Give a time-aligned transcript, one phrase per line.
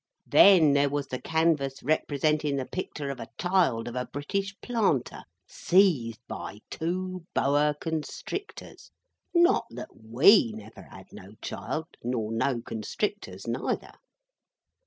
[0.25, 5.21] Then, there was the canvass, representin the picter of a child of a British Planter,
[5.47, 13.91] seized by two Boa Constrictors—not that we never had no child, nor no Constrictors neither.